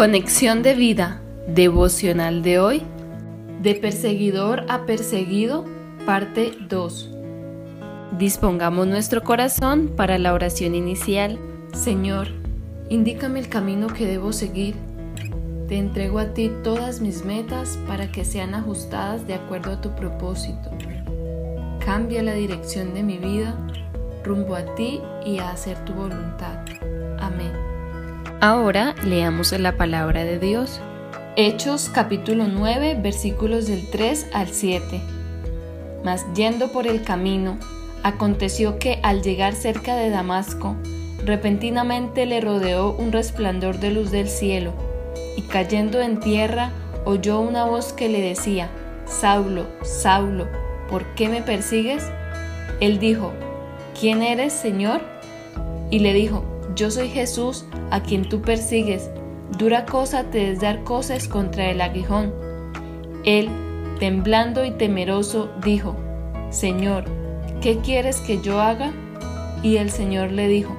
Conexión 0.00 0.62
de 0.62 0.72
vida 0.72 1.20
devocional 1.46 2.42
de 2.42 2.58
hoy. 2.58 2.82
De 3.60 3.74
perseguidor 3.74 4.64
a 4.70 4.86
perseguido, 4.86 5.66
parte 6.06 6.54
2. 6.70 7.10
Dispongamos 8.18 8.86
nuestro 8.86 9.22
corazón 9.22 9.92
para 9.94 10.16
la 10.16 10.32
oración 10.32 10.74
inicial. 10.74 11.38
Señor, 11.74 12.28
indícame 12.88 13.40
el 13.40 13.50
camino 13.50 13.88
que 13.88 14.06
debo 14.06 14.32
seguir. 14.32 14.74
Te 15.68 15.76
entrego 15.76 16.18
a 16.18 16.32
ti 16.32 16.50
todas 16.64 17.02
mis 17.02 17.26
metas 17.26 17.78
para 17.86 18.10
que 18.10 18.24
sean 18.24 18.54
ajustadas 18.54 19.26
de 19.26 19.34
acuerdo 19.34 19.72
a 19.72 19.82
tu 19.82 19.94
propósito. 19.94 20.70
Cambia 21.84 22.22
la 22.22 22.32
dirección 22.32 22.94
de 22.94 23.02
mi 23.02 23.18
vida 23.18 23.54
rumbo 24.24 24.54
a 24.54 24.64
ti 24.76 25.02
y 25.26 25.40
a 25.40 25.50
hacer 25.50 25.76
tu 25.84 25.92
voluntad. 25.92 26.64
Amén. 27.18 27.59
Ahora 28.42 28.94
leamos 29.04 29.52
la 29.52 29.76
palabra 29.76 30.24
de 30.24 30.38
Dios. 30.38 30.80
Hechos 31.36 31.90
capítulo 31.90 32.46
9 32.48 32.96
versículos 33.02 33.66
del 33.66 33.90
3 33.90 34.28
al 34.32 34.48
7. 34.48 35.02
Mas 36.06 36.24
yendo 36.34 36.72
por 36.72 36.86
el 36.86 37.02
camino, 37.02 37.58
aconteció 38.02 38.78
que 38.78 38.98
al 39.02 39.20
llegar 39.20 39.52
cerca 39.52 39.94
de 39.94 40.08
Damasco, 40.08 40.74
repentinamente 41.22 42.24
le 42.24 42.40
rodeó 42.40 42.92
un 42.92 43.12
resplandor 43.12 43.78
de 43.78 43.90
luz 43.90 44.10
del 44.10 44.30
cielo, 44.30 44.72
y 45.36 45.42
cayendo 45.42 46.00
en 46.00 46.18
tierra 46.18 46.70
oyó 47.04 47.40
una 47.40 47.66
voz 47.66 47.92
que 47.92 48.08
le 48.08 48.22
decía, 48.22 48.70
Saulo, 49.04 49.66
Saulo, 49.82 50.48
¿por 50.88 51.04
qué 51.14 51.28
me 51.28 51.42
persigues? 51.42 52.10
Él 52.80 53.00
dijo, 53.00 53.34
¿quién 54.00 54.22
eres, 54.22 54.54
Señor? 54.54 55.02
Y 55.90 55.98
le 55.98 56.14
dijo, 56.14 56.42
yo 56.74 56.90
soy 56.90 57.08
Jesús 57.08 57.64
a 57.90 58.02
quien 58.02 58.28
tú 58.28 58.42
persigues. 58.42 59.10
Dura 59.58 59.84
cosa 59.84 60.24
te 60.24 60.50
es 60.50 60.60
dar 60.60 60.84
cosas 60.84 61.28
contra 61.28 61.70
el 61.70 61.80
aguijón. 61.80 62.32
Él, 63.24 63.48
temblando 63.98 64.64
y 64.64 64.70
temeroso, 64.70 65.50
dijo, 65.64 65.96
Señor, 66.50 67.04
¿qué 67.60 67.78
quieres 67.78 68.20
que 68.20 68.40
yo 68.40 68.60
haga? 68.60 68.92
Y 69.62 69.76
el 69.76 69.90
Señor 69.90 70.32
le 70.32 70.48
dijo, 70.48 70.74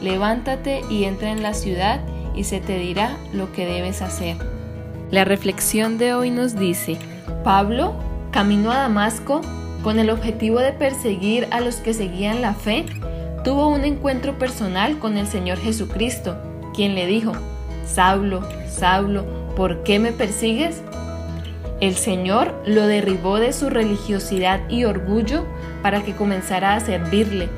levántate 0.00 0.82
y 0.88 1.04
entra 1.04 1.30
en 1.30 1.42
la 1.42 1.54
ciudad 1.54 2.00
y 2.34 2.44
se 2.44 2.60
te 2.60 2.78
dirá 2.78 3.16
lo 3.32 3.52
que 3.52 3.66
debes 3.66 4.00
hacer. 4.02 4.36
La 5.10 5.24
reflexión 5.24 5.98
de 5.98 6.14
hoy 6.14 6.30
nos 6.30 6.56
dice, 6.56 6.96
Pablo 7.44 7.94
caminó 8.30 8.70
a 8.70 8.78
Damasco 8.78 9.42
con 9.82 9.98
el 9.98 10.08
objetivo 10.08 10.60
de 10.60 10.72
perseguir 10.72 11.48
a 11.50 11.60
los 11.60 11.76
que 11.76 11.92
seguían 11.92 12.40
la 12.40 12.54
fe 12.54 12.86
tuvo 13.44 13.68
un 13.68 13.84
encuentro 13.84 14.38
personal 14.38 14.98
con 14.98 15.16
el 15.16 15.26
Señor 15.26 15.58
Jesucristo, 15.58 16.36
quien 16.74 16.94
le 16.94 17.06
dijo, 17.06 17.32
Saulo, 17.86 18.42
Saulo, 18.68 19.24
¿por 19.56 19.82
qué 19.82 19.98
me 19.98 20.12
persigues? 20.12 20.82
El 21.80 21.96
Señor 21.96 22.54
lo 22.64 22.86
derribó 22.86 23.38
de 23.38 23.52
su 23.52 23.68
religiosidad 23.68 24.60
y 24.68 24.84
orgullo 24.84 25.44
para 25.82 26.02
que 26.02 26.14
comenzara 26.14 26.74
a 26.74 26.80
servirle, 26.80 27.48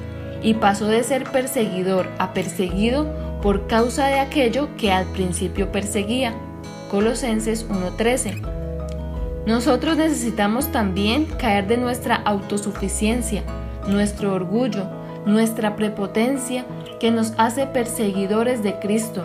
y 0.42 0.54
pasó 0.54 0.86
de 0.86 1.02
ser 1.04 1.24
perseguidor 1.24 2.08
a 2.18 2.32
perseguido 2.32 3.06
por 3.42 3.66
causa 3.66 4.06
de 4.06 4.20
aquello 4.20 4.68
que 4.78 4.92
al 4.92 5.04
principio 5.06 5.70
perseguía. 5.70 6.34
Colosenses 6.90 7.66
1:13. 7.68 8.40
Nosotros 9.46 9.98
necesitamos 9.98 10.72
también 10.72 11.26
caer 11.38 11.66
de 11.66 11.76
nuestra 11.76 12.16
autosuficiencia, 12.16 13.42
nuestro 13.86 14.32
orgullo, 14.32 14.86
nuestra 15.26 15.76
prepotencia 15.76 16.64
que 17.00 17.10
nos 17.10 17.32
hace 17.38 17.66
perseguidores 17.66 18.62
de 18.62 18.78
Cristo, 18.78 19.24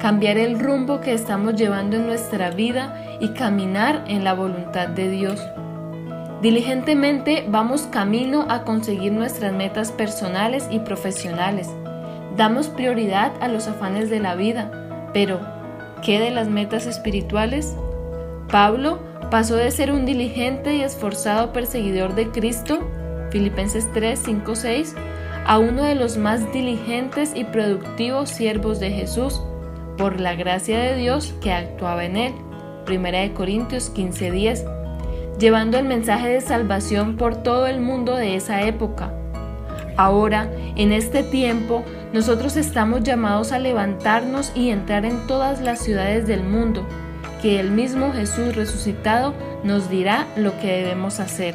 cambiar 0.00 0.38
el 0.38 0.58
rumbo 0.58 1.00
que 1.00 1.12
estamos 1.12 1.54
llevando 1.54 1.96
en 1.96 2.06
nuestra 2.06 2.50
vida 2.50 3.18
y 3.20 3.28
caminar 3.28 4.04
en 4.08 4.24
la 4.24 4.34
voluntad 4.34 4.88
de 4.88 5.08
Dios. 5.08 5.40
Diligentemente 6.40 7.46
vamos 7.48 7.82
camino 7.82 8.46
a 8.48 8.64
conseguir 8.64 9.12
nuestras 9.12 9.52
metas 9.52 9.92
personales 9.92 10.66
y 10.70 10.80
profesionales. 10.80 11.70
Damos 12.36 12.68
prioridad 12.68 13.32
a 13.40 13.48
los 13.48 13.68
afanes 13.68 14.10
de 14.10 14.18
la 14.18 14.34
vida, 14.34 15.10
pero 15.12 15.40
¿qué 16.02 16.18
de 16.18 16.30
las 16.32 16.48
metas 16.48 16.86
espirituales? 16.86 17.76
Pablo 18.50 18.98
pasó 19.30 19.54
de 19.54 19.70
ser 19.70 19.92
un 19.92 20.04
diligente 20.04 20.74
y 20.74 20.82
esforzado 20.82 21.52
perseguidor 21.52 22.14
de 22.14 22.28
Cristo 22.30 22.80
Filipenses 23.32 23.88
3, 23.94 24.20
5, 24.22 24.54
6, 24.54 24.94
a 25.46 25.58
uno 25.58 25.82
de 25.82 25.94
los 25.94 26.18
más 26.18 26.52
diligentes 26.52 27.32
y 27.34 27.44
productivos 27.44 28.28
siervos 28.28 28.78
de 28.78 28.90
Jesús, 28.90 29.40
por 29.96 30.20
la 30.20 30.34
gracia 30.34 30.78
de 30.78 30.96
Dios 30.96 31.34
que 31.40 31.52
actuaba 31.52 32.04
en 32.04 32.16
él. 32.16 32.34
1 32.86 33.34
Corintios 33.34 33.90
15, 33.90 34.30
10, 34.30 34.64
llevando 35.38 35.78
el 35.78 35.86
mensaje 35.86 36.28
de 36.28 36.40
salvación 36.42 37.16
por 37.16 37.42
todo 37.42 37.66
el 37.66 37.80
mundo 37.80 38.16
de 38.16 38.36
esa 38.36 38.62
época. 38.62 39.14
Ahora, 39.96 40.50
en 40.76 40.92
este 40.92 41.22
tiempo, 41.22 41.84
nosotros 42.12 42.56
estamos 42.56 43.02
llamados 43.02 43.52
a 43.52 43.58
levantarnos 43.58 44.52
y 44.54 44.70
entrar 44.70 45.04
en 45.06 45.26
todas 45.26 45.60
las 45.60 45.80
ciudades 45.80 46.26
del 46.26 46.42
mundo, 46.42 46.86
que 47.40 47.60
el 47.60 47.70
mismo 47.70 48.12
Jesús 48.12 48.54
resucitado 48.54 49.34
nos 49.64 49.88
dirá 49.88 50.26
lo 50.36 50.58
que 50.60 50.68
debemos 50.68 51.18
hacer. 51.18 51.54